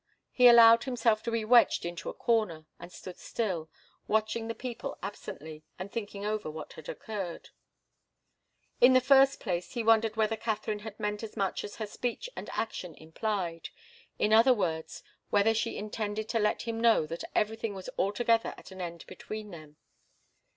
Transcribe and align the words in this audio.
He 0.31 0.47
allowed 0.47 0.85
himself 0.85 1.21
to 1.21 1.31
be 1.31 1.45
wedged 1.45 1.85
into 1.85 2.09
a 2.09 2.13
corner, 2.15 2.65
and 2.79 2.91
stood 2.91 3.19
still, 3.19 3.69
watching 4.07 4.47
the 4.47 4.55
people 4.55 4.97
absently, 5.03 5.63
and 5.77 5.91
thinking 5.91 6.25
over 6.25 6.49
what 6.49 6.73
had 6.73 6.89
occurred. 6.89 7.49
In 8.79 8.93
the 8.93 8.99
first 8.99 9.39
place, 9.39 9.73
he 9.73 9.83
wondered 9.83 10.15
whether 10.15 10.35
Katharine 10.35 10.79
had 10.79 10.99
meant 10.99 11.21
as 11.21 11.37
much 11.37 11.63
as 11.63 11.75
her 11.75 11.85
speech 11.85 12.31
and 12.35 12.49
action 12.53 12.95
implied 12.95 13.69
in 14.17 14.33
other 14.33 14.55
words, 14.55 15.03
whether 15.29 15.53
she 15.53 15.77
intended 15.77 16.27
to 16.29 16.39
let 16.39 16.63
him 16.63 16.79
know 16.81 17.05
that 17.05 17.23
everything 17.35 17.75
was 17.75 17.87
altogether 17.95 18.55
at 18.57 18.71
an 18.71 18.81
end 18.81 19.05
between 19.05 19.51
them. 19.51 19.77